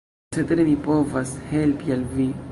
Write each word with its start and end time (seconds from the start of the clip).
Cetere 0.35 0.63
mi 0.69 0.73
povas 0.87 1.33
helpi 1.51 1.95
al 1.97 2.07
vi. 2.17 2.27